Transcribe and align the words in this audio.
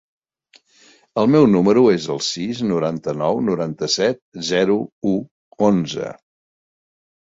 El 1.23 1.29
meu 1.35 1.45
número 1.57 1.83
es 1.97 2.07
el 2.15 2.23
sis, 2.29 2.63
noranta-nou, 2.71 3.45
noranta-set, 3.53 4.21
zero, 4.53 4.83
u, 5.15 5.17
onze. 5.73 6.15